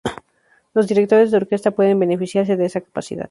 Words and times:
Los 0.73 0.87
directores 0.87 1.29
de 1.29 1.37
orquesta 1.37 1.69
pueden 1.75 1.99
beneficiarse 1.99 2.57
de 2.57 2.65
esa 2.65 2.81
capacidad. 2.81 3.19